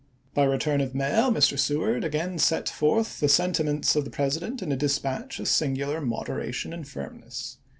[0.33, 1.59] By return of mail Mr.
[1.59, 6.73] Seward again set forth the sentiments of the President in a dispatch of singular moderation
[6.73, 7.57] and firmness.